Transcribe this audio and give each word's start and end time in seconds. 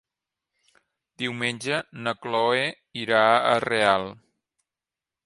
Diumenge 1.23 1.77
na 2.07 2.13
Cloè 2.23 2.63
irà 3.05 3.21
a 3.35 3.55
Real. 3.69 4.07